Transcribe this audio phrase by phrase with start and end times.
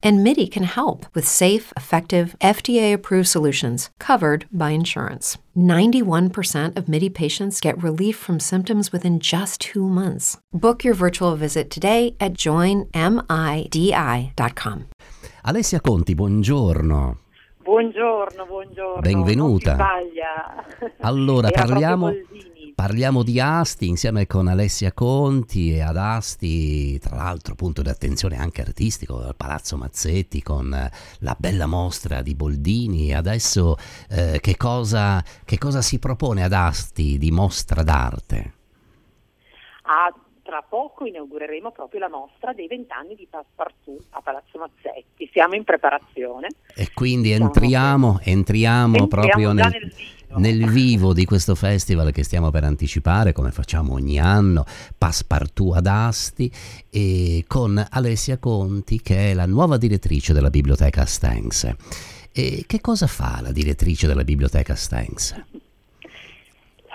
[0.00, 5.38] And MIDI can help with safe, effective, FDA approved solutions covered by insurance.
[5.56, 10.36] 91% of MIDI patients get relief from symptoms within just two months.
[10.52, 12.92] Book your virtual visit today at joinmidi.com.
[15.44, 17.16] Alessia Conti, buongiorno.
[17.64, 19.00] Buongiorno, buongiorno.
[19.00, 19.76] Benvenuta.
[19.76, 19.80] Non
[21.00, 22.12] allora, Era parliamo,
[22.78, 28.36] parliamo di Asti insieme con Alessia Conti e ad Asti, tra l'altro punto di attenzione
[28.36, 33.12] anche artistico, al Palazzo Mazzetti con la bella mostra di Boldini.
[33.12, 33.74] Adesso
[34.08, 38.52] eh, che, cosa, che cosa si propone ad Asti di mostra d'arte?
[39.82, 45.28] Ah, tra poco inaugureremo proprio la mostra dei vent'anni di Passepartout a Palazzo Mazzetti.
[45.32, 46.46] Siamo in preparazione.
[46.76, 49.92] E quindi entriamo, entriamo, Entriamo proprio nel, nel.
[50.36, 54.64] Nel vivo di questo festival che stiamo per anticipare, come facciamo ogni anno,
[54.96, 56.50] Passepartout ad Asti,
[56.90, 61.74] e con Alessia Conti, che è la nuova direttrice della Biblioteca Stengs.
[62.32, 65.44] E che cosa fa la direttrice della Biblioteca Stengs?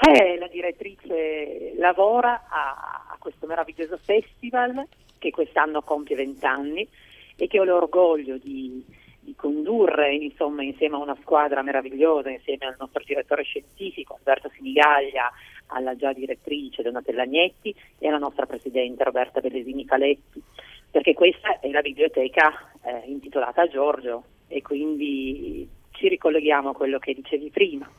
[0.06, 4.86] Eh, la direttrice lavora a, a questo meraviglioso festival
[5.18, 6.88] che quest'anno compie vent'anni
[7.36, 8.84] e che ho l'orgoglio di,
[9.24, 15.32] di condurre insomma, insieme a una squadra meravigliosa, insieme al nostro direttore scientifico Alberto Sinigaglia,
[15.68, 20.42] alla già direttrice Donatella Agnetti e alla nostra presidente Roberta Bellesini Caletti,
[20.92, 27.00] perché questa è la biblioteca eh, intitolata a Giorgio e quindi ci ricolleghiamo a quello
[27.00, 27.90] che dicevi prima.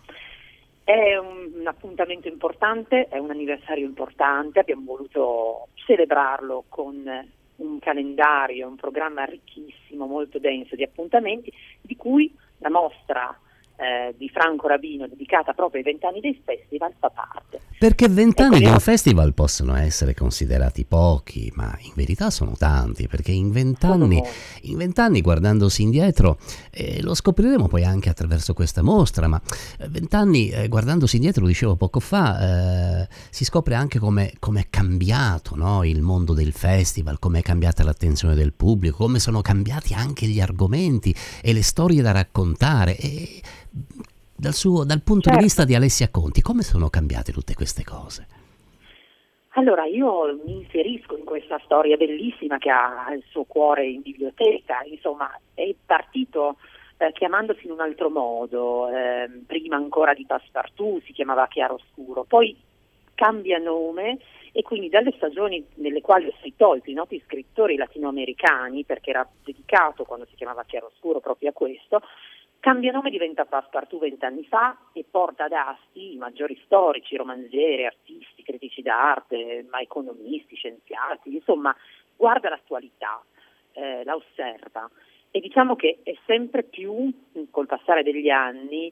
[0.84, 7.02] È un, un appuntamento importante, è un anniversario importante, abbiamo voluto celebrarlo con
[7.56, 13.38] un calendario, un programma ricchissimo, molto denso di appuntamenti, di cui la mostra
[13.76, 17.60] eh, di Franco Rabino dedicata proprio ai vent'anni dei festival fa parte.
[17.78, 23.32] Perché vent'anni di un festival possono essere considerati pochi, ma in verità sono tanti, perché
[23.32, 24.22] in vent'anni,
[24.62, 26.38] in vent'anni guardandosi indietro,
[26.70, 29.40] eh, lo scopriremo poi anche attraverso questa mostra, ma
[29.78, 34.66] eh, vent'anni eh, guardandosi indietro, lo dicevo poco fa, eh, si scopre anche come è
[34.70, 39.92] cambiato no, il mondo del festival, come è cambiata l'attenzione del pubblico, come sono cambiati
[39.94, 42.96] anche gli argomenti e le storie da raccontare.
[42.96, 43.42] E
[44.36, 45.42] dal, suo- dal punto di Certo.
[45.42, 48.26] vista di Alessia Conti, come sono cambiate tutte queste cose?
[49.56, 54.82] Allora io mi inserisco in questa storia bellissima che ha il suo cuore in biblioteca,
[54.84, 56.56] insomma è partito
[56.96, 62.56] eh, chiamandosi in un altro modo, ehm, prima ancora di Passepartout si chiamava Chiaroscuro, poi
[63.14, 64.18] cambia nome
[64.50, 70.04] e quindi dalle stagioni nelle quali ho scritto i noti scrittori latinoamericani, perché era dedicato
[70.04, 72.02] quando si chiamava Chiaroscuro proprio a questo,
[72.64, 78.42] Cambia nome, diventa Passepartout vent'anni fa e porta ad Asti i maggiori storici, romanzieri, artisti,
[78.42, 81.76] critici d'arte, ma economisti, scienziati, insomma,
[82.16, 83.22] guarda l'attualità,
[83.72, 84.90] eh, la osserva.
[85.30, 87.12] E diciamo che è sempre più,
[87.50, 88.90] col passare degli anni,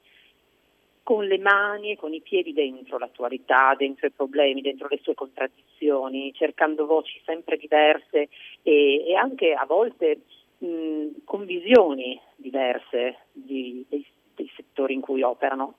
[1.01, 5.15] con le mani e con i piedi dentro l'attualità, dentro i problemi, dentro le sue
[5.15, 8.29] contraddizioni, cercando voci sempre diverse
[8.61, 10.19] e, e anche a volte
[10.59, 12.19] mh, con visioni
[12.53, 14.05] diverse di- dei,
[14.35, 15.73] dei settori in cui operano.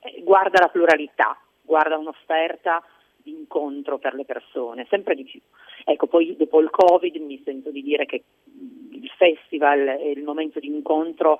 [0.00, 2.82] Eh, guarda la pluralità, guarda un'offerta
[3.16, 5.40] di incontro per le persone, sempre di più.
[5.84, 8.24] Ecco, poi dopo il Covid mi sento di dire che
[8.90, 11.38] il festival e il momento di incontro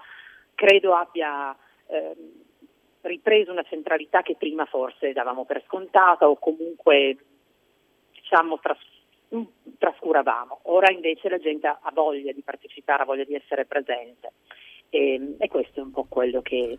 [0.54, 2.44] credo abbia ehm,
[3.02, 7.16] ripreso una centralità che prima forse davamo per scontata o comunque
[8.12, 8.78] diciamo tras-
[9.34, 9.42] mm,
[9.78, 10.60] trascuravamo.
[10.64, 14.32] Ora invece la gente ha voglia di partecipare, ha voglia di essere presente
[14.90, 16.78] e, e questo è un po' quello che,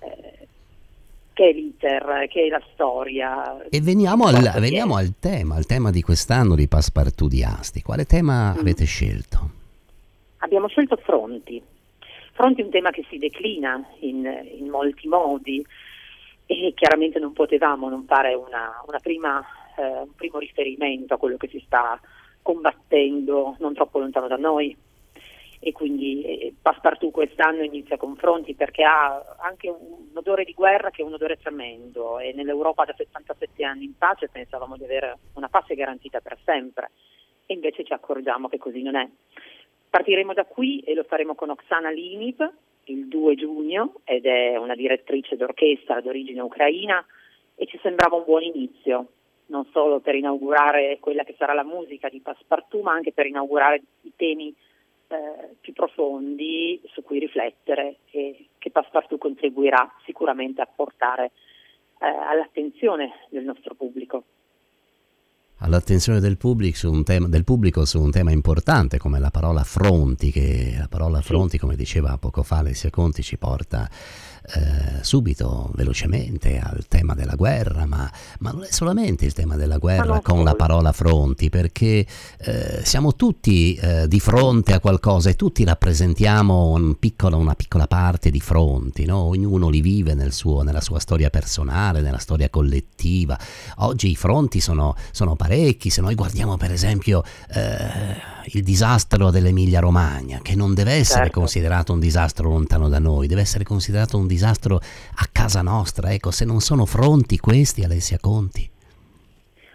[0.00, 0.48] eh,
[1.32, 3.62] che è l'iter, che è la storia.
[3.68, 7.82] E veniamo al, veniamo al tema, al tema di quest'anno di Passepartout di Asti.
[7.82, 8.58] Quale tema Mm.
[8.58, 9.50] avete scelto?
[10.38, 11.62] Abbiamo scelto Fronti.
[12.32, 14.24] Fronti è un tema che si declina in,
[14.58, 15.64] in molti modi
[16.46, 19.44] e chiaramente non potevamo non fare una, una prima,
[19.76, 22.00] eh, un primo riferimento a quello che si sta
[22.42, 24.74] combattendo non troppo lontano da noi.
[25.62, 30.90] E quindi eh, Passepartout quest'anno inizia con Fronti perché ha anche un odore di guerra
[30.90, 35.18] che è un odore tremendo e nell'Europa da 77 anni in pace pensavamo di avere
[35.34, 36.90] una pace garantita per sempre
[37.44, 39.06] e invece ci accorgiamo che così non è.
[39.90, 42.50] Partiremo da qui e lo faremo con Oksana Liniv
[42.84, 47.04] il 2 giugno ed è una direttrice d'orchestra d'origine ucraina
[47.54, 49.08] e ci sembrava un buon inizio,
[49.46, 53.82] non solo per inaugurare quella che sarà la musica di Passepartout, ma anche per inaugurare
[54.02, 54.54] i temi
[55.10, 61.32] eh, più profondi su cui riflettere e che Passepartout contribuirà sicuramente a portare
[61.98, 64.22] eh, all'attenzione del nostro pubblico.
[65.62, 69.62] All'attenzione del pubblico, su un tema, del pubblico su un tema importante come la parola
[69.62, 73.86] fronti, che la parola fronti, come diceva poco fa Alessia Conti, ci porta
[74.54, 78.10] eh, subito, velocemente al tema della guerra, ma,
[78.40, 82.06] ma, non è solamente il tema della guerra con la parola fronti, perché
[82.38, 87.86] eh, siamo tutti eh, di fronte a qualcosa e tutti rappresentiamo un piccolo, una piccola
[87.86, 89.18] parte di fronti, no?
[89.18, 93.38] ognuno li vive nel suo, nella sua storia personale, nella storia collettiva.
[93.78, 97.22] Oggi i fronti sono, sono parecchi, se noi guardiamo per esempio
[97.52, 101.40] eh, il disastro dell'Emilia Romagna, che non deve essere certo.
[101.40, 106.12] considerato un disastro lontano da noi, deve essere considerato un disastro a casa nostra.
[106.12, 108.68] Ecco, se non sono fronti questi, Alessia Conti.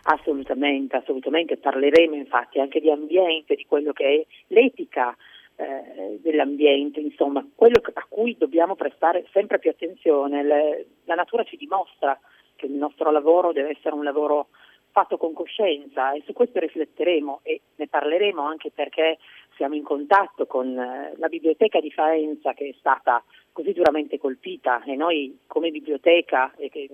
[0.04, 1.58] Assolutamente, assolutamente.
[1.58, 5.16] Parleremo infatti anche di ambiente, di quello che è l'etica
[5.56, 10.44] eh, dell'ambiente, insomma, quello a cui dobbiamo prestare sempre più attenzione.
[10.44, 12.20] Le, la natura ci dimostra
[12.56, 14.48] che il nostro lavoro deve essere un lavoro
[14.96, 19.18] fatto con coscienza e su questo rifletteremo e ne parleremo anche perché
[19.58, 23.22] siamo in contatto con eh, la biblioteca di Faenza che è stata
[23.52, 26.88] così duramente colpita e noi come biblioteca e che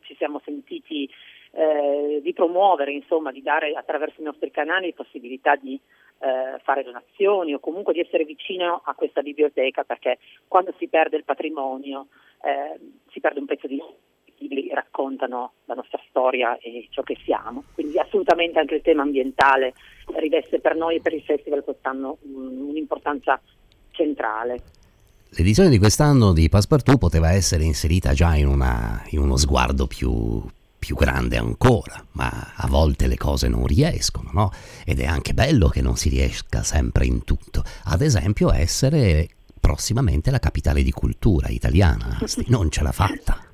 [0.00, 1.08] ci siamo sentiti
[1.52, 5.80] eh, di promuovere, insomma, di dare attraverso i nostri canali possibilità di
[6.18, 11.16] eh, fare donazioni o comunque di essere vicino a questa biblioteca perché quando si perde
[11.16, 12.08] il patrimonio
[12.42, 12.78] eh,
[13.10, 13.82] si perde un pezzo di
[15.06, 19.74] raccontano la nostra storia e ciò che siamo, quindi assolutamente anche il tema ambientale
[20.18, 23.40] riveste per noi e per il festival quest'anno un'importanza
[23.92, 24.60] centrale.
[25.30, 30.42] L'edizione di quest'anno di Passepartout poteva essere inserita già in, una, in uno sguardo più,
[30.78, 34.50] più grande ancora, ma a volte le cose non riescono, no?
[34.84, 37.62] Ed è anche bello che non si riesca sempre in tutto.
[37.84, 39.28] Ad esempio, essere
[39.60, 42.18] prossimamente la capitale di cultura italiana.
[42.46, 43.45] Non ce l'ha fatta.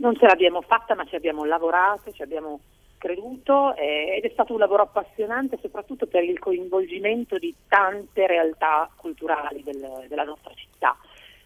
[0.00, 2.60] Non ce l'abbiamo fatta, ma ci abbiamo lavorato, ci abbiamo
[2.96, 8.90] creduto eh, ed è stato un lavoro appassionante soprattutto per il coinvolgimento di tante realtà
[8.94, 10.94] culturali del, della nostra città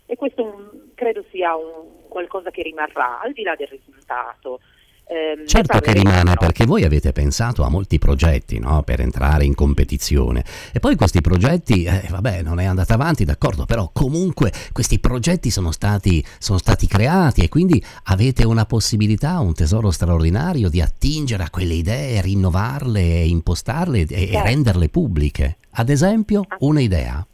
[0.07, 4.61] e questo un, credo sia un, qualcosa che rimarrà al di là del risultato.
[5.07, 8.83] Eh, certo che rimane perché voi avete pensato a molti progetti no?
[8.83, 10.43] per entrare in competizione
[10.73, 15.51] e poi questi progetti, eh, vabbè non è andata avanti d'accordo, però comunque questi progetti
[15.51, 21.43] sono stati, sono stati creati e quindi avete una possibilità, un tesoro straordinario di attingere
[21.43, 24.37] a quelle idee, rinnovarle, impostarle e, certo.
[24.39, 25.59] e renderle pubbliche.
[25.73, 26.57] Ad esempio ah.
[26.61, 27.27] un'idea.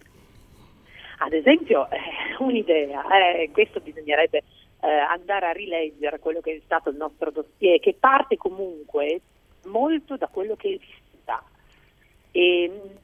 [1.19, 1.99] Ad esempio eh,
[2.41, 3.03] un'idea,
[3.39, 4.43] eh, questo bisognerebbe
[4.81, 9.21] eh, andare a rileggere quello che è stato il nostro dossier, che parte comunque
[9.65, 11.43] molto da quello che esista
[12.31, 12.97] e mm,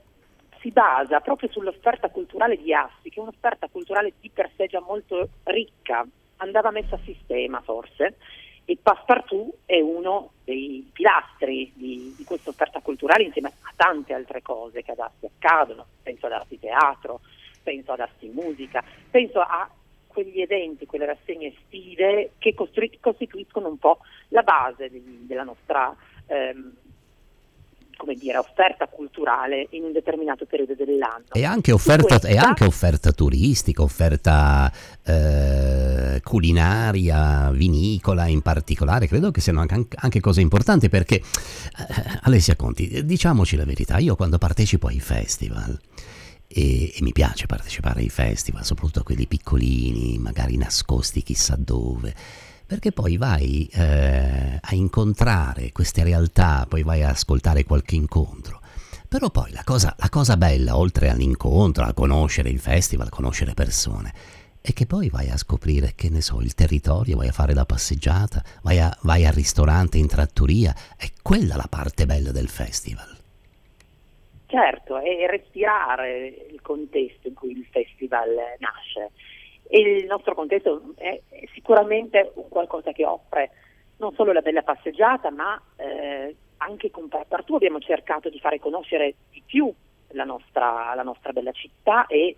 [0.60, 4.80] si basa proprio sull'offerta culturale di Assi, che è un'offerta culturale di per sé già
[4.80, 6.06] molto ricca,
[6.36, 8.16] andava messa a sistema forse,
[8.64, 14.42] e Passepartout è uno dei pilastri di, di questa offerta culturale insieme a tante altre
[14.42, 17.20] cose che ad Assi accadono, penso ad Arti Teatro,
[17.62, 19.68] penso ad Assi Musica, penso a
[20.16, 23.98] quegli eventi, quelle rassegne estive che costru- costituiscono un po'
[24.28, 25.94] la base di, della nostra
[26.26, 26.72] ehm,
[27.98, 31.24] come dire, offerta culturale in un determinato periodo dell'anno.
[31.32, 32.28] E anche offerta, questa...
[32.28, 34.72] e anche offerta turistica, offerta
[35.04, 41.22] eh, culinaria, vinicola in particolare, credo che siano anche, anche cose importanti perché, eh,
[42.22, 45.78] Alessia Conti, diciamoci la verità, io quando partecipo ai festival,
[46.48, 52.14] e, e, mi piace partecipare ai festival, soprattutto a quelli piccolini, magari nascosti chissà dove,
[52.66, 58.60] perché poi vai eh, a incontrare queste realtà, poi vai a ascoltare qualche incontro.
[59.08, 63.54] Però poi la cosa, la cosa bella, oltre all'incontro, a conoscere il festival, a conoscere
[63.54, 64.12] persone,
[64.60, 67.64] è che poi vai a scoprire, che ne so, il territorio, vai a fare la
[67.64, 73.15] passeggiata, vai, a, vai al ristorante in trattoria, è quella la parte bella del festival.
[74.46, 79.10] Certo, è respirare il contesto in cui il festival nasce.
[79.68, 81.20] E il nostro contesto è
[81.52, 83.50] sicuramente un qualcosa che offre
[83.98, 89.14] non solo la bella passeggiata, ma eh, anche con Partout abbiamo cercato di fare conoscere
[89.30, 89.72] di più
[90.10, 92.36] la nostra, la nostra bella città e.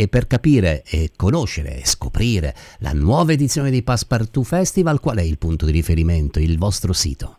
[0.00, 5.22] E per capire e conoscere e scoprire la nuova edizione di Passepartout Festival, qual è
[5.22, 7.36] il punto di riferimento, il vostro sito?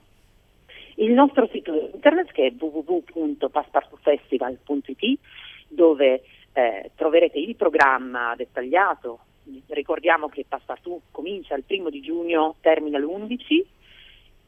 [0.98, 5.20] Il nostro sito internet che è www.passepartoutfestival.it
[5.68, 9.20] dove eh, troverete il programma dettagliato.
[9.68, 13.64] Ricordiamo che Passepartout comincia il primo di giugno, termina l'11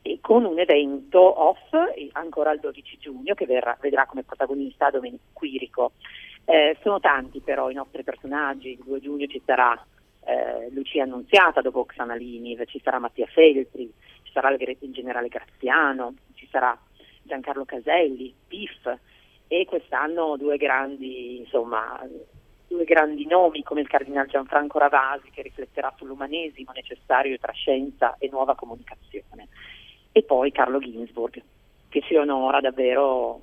[0.02, 1.72] e con un evento off
[2.14, 5.92] ancora il 12 giugno che verrà, vedrà come protagonista Domenico Quirico.
[6.46, 9.82] Eh, sono tanti però i nostri personaggi, il 2 giugno ci sarà
[10.26, 13.90] eh, Lucia Annunziata dopo Oksana Liniv, ci sarà Mattia Feltri,
[14.24, 16.78] ci sarà il, il generale Graziano, ci sarà
[17.24, 18.98] Giancarlo Caselli, PIF
[19.48, 22.00] e quest'anno due grandi, insomma,
[22.68, 28.30] due grandi nomi come il cardinale Gianfranco Ravasi che rifletterà sull'umanesimo necessario tra scienza e
[28.32, 29.48] nuova comunicazione
[30.12, 31.42] e poi Carlo Ginsburg
[31.90, 33.42] che ci onora davvero.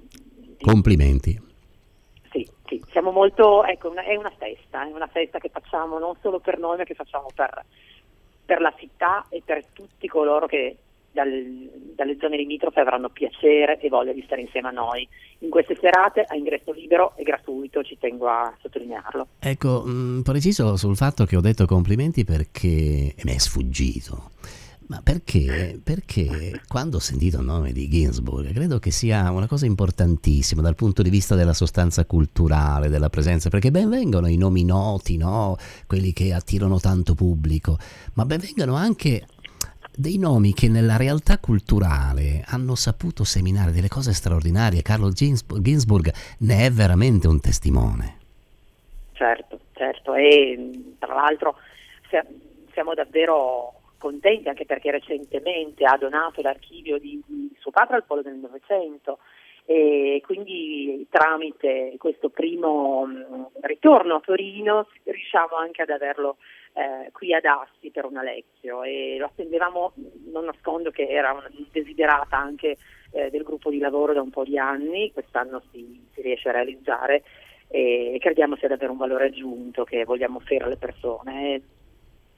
[0.61, 1.41] Complimenti.
[2.31, 6.15] Sì, sì, siamo molto, ecco, una, è una festa, è una festa che facciamo non
[6.21, 7.65] solo per noi ma che facciamo per,
[8.45, 10.77] per la città e per tutti coloro che
[11.13, 15.07] dal, dalle zone limitrofe avranno piacere e voglia di stare insieme a noi.
[15.41, 19.27] In queste serate a ingresso libero e gratuito, ci tengo a sottolinearlo.
[19.39, 24.31] Ecco, mh, mm, preciso sul fatto che ho detto complimenti perché mi è sfuggito.
[24.91, 25.81] Ma perché?
[25.85, 30.75] Perché quando ho sentito il nome di Ginsburg credo che sia una cosa importantissima dal
[30.75, 35.57] punto di vista della sostanza culturale, della presenza, perché ben vengono i nomi noti, no?
[35.87, 37.79] quelli che attirano tanto pubblico,
[38.15, 39.25] ma ben vengono anche
[39.95, 44.83] dei nomi che nella realtà culturale hanno saputo seminare delle cose straordinarie.
[44.83, 48.19] Carlo Ginsburg ne è veramente un testimone.
[49.13, 51.57] Certo, certo, e tra l'altro
[52.73, 58.23] siamo davvero contenti anche perché recentemente ha donato l'archivio di, di suo padre al Polo
[58.23, 59.19] del Novecento
[59.67, 66.39] e quindi tramite questo primo mm, ritorno a Torino riusciamo anche ad averlo
[66.73, 69.93] eh, qui ad Asti per una lezione e lo attendevamo,
[70.31, 72.77] non nascondo che era una desiderata anche
[73.13, 76.53] eh, del gruppo di lavoro da un po' di anni, quest'anno si, si riesce a
[76.53, 77.23] realizzare
[77.73, 81.63] e crediamo sia davvero un valore aggiunto che vogliamo offrire alle persone.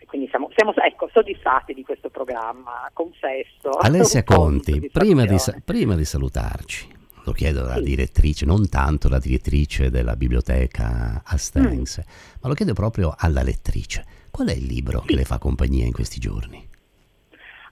[0.04, 3.70] Quindi siamo, siamo ecco, soddisfatti di questo programma, confesso.
[3.80, 6.86] Alessia Conti, prima di, prima di salutarci,
[7.24, 7.82] lo chiedo alla sì.
[7.84, 12.38] direttrice, non tanto la direttrice della biblioteca Astengs, mm.
[12.42, 14.04] ma lo chiedo proprio alla lettrice.
[14.32, 16.66] Qual è il libro che le fa compagnia in questi giorni?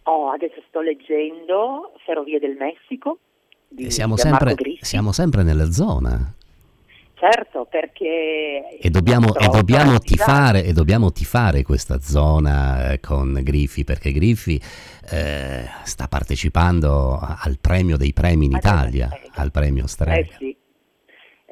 [0.02, 3.18] Oh, adesso sto leggendo Ferrovie del Messico.
[3.66, 6.34] Di, siamo, sempre, siamo sempre nella zona.
[7.14, 8.78] Certo, perché...
[8.78, 14.60] E dobbiamo, e dobbiamo, tifare, e dobbiamo tifare, questa zona eh, con Griffi, perché Griffi
[15.10, 20.18] eh, sta partecipando al premio dei premi in Italia, al premio Strega.
[20.18, 20.56] Eh sì.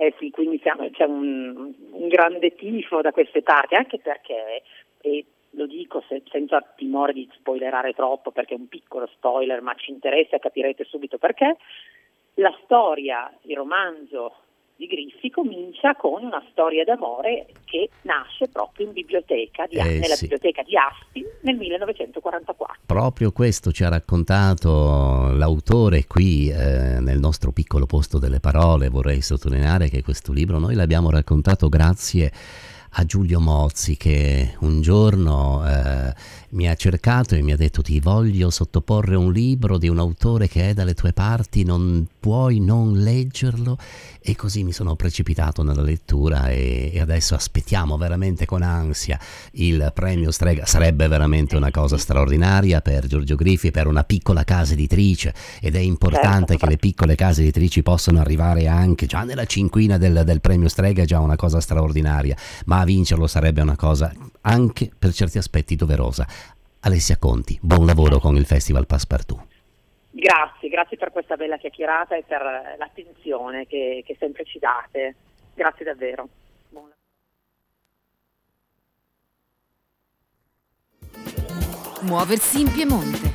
[0.00, 4.62] Eh sì, quindi siamo, c'è un, un, grande tifo da queste parti, anche perché,
[5.00, 9.74] e lo dico se, senza timore di spoilerare troppo, perché è un piccolo spoiler, ma
[9.74, 11.56] ci interessa e capirete subito perché,
[12.34, 14.34] la storia, il romanzo
[14.78, 20.14] di Griffi comincia con una storia d'amore che nasce proprio in biblioteca di, eh, nella
[20.14, 20.28] sì.
[20.28, 22.82] biblioteca di Asti nel 1944.
[22.86, 28.88] Proprio questo ci ha raccontato l'autore qui eh, nel nostro piccolo posto delle parole.
[28.88, 32.30] Vorrei sottolineare che questo libro noi l'abbiamo raccontato grazie
[32.90, 36.14] a Giulio Mozzi che un giorno eh,
[36.50, 40.48] mi ha cercato e mi ha detto ti voglio sottoporre un libro di un autore
[40.48, 43.78] che è dalle tue parti, non puoi non leggerlo
[44.20, 49.18] e così mi sono precipitato nella lettura e, e adesso aspettiamo veramente con ansia
[49.52, 54.74] il premio Strega, sarebbe veramente una cosa straordinaria per Giorgio Griffi, per una piccola casa
[54.74, 56.66] editrice ed è importante certo.
[56.66, 61.04] che le piccole case editrici possano arrivare anche già nella cinquina del, del premio Strega,
[61.04, 66.28] è già una cosa straordinaria, ma vincerlo sarebbe una cosa anche per certi aspetti doverosa.
[66.80, 69.47] Alessia Conti, buon lavoro con il Festival Passepartout.
[70.28, 72.42] Grazie, grazie per questa bella chiacchierata e per
[72.76, 75.14] l'attenzione che, che sempre ci date.
[75.54, 76.28] Grazie davvero.
[82.02, 83.32] Muoversi in Piemonte.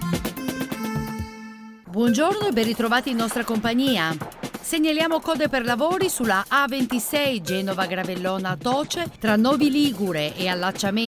[1.90, 4.12] Buongiorno e ben ritrovati in nostra compagnia.
[4.62, 11.12] Segnaliamo code per lavori sulla A26 Genova Gravellona Toce tra Novi Ligure e allacciamento